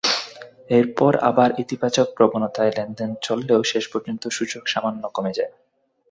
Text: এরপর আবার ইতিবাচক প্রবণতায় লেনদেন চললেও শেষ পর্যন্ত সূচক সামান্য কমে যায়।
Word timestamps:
এরপর 0.69 1.11
আবার 1.21 1.49
ইতিবাচক 1.59 2.07
প্রবণতায় 2.17 2.73
লেনদেন 2.77 3.11
চললেও 3.21 3.61
শেষ 3.63 3.85
পর্যন্ত 3.87 4.23
সূচক 4.27 4.63
সামান্য 4.67 5.03
কমে 5.09 5.33
যায়। 5.33 5.53